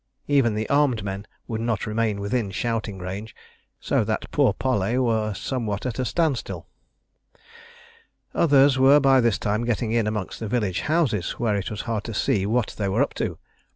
[0.27, 3.35] Even the armed men would not remain within shouting range,
[3.79, 6.65] so that pour parlers were somewhat at a standstill.
[8.33, 12.03] Others were by this time getting in amongst the village houses, where it was hard
[12.05, 13.37] to see what they were up to.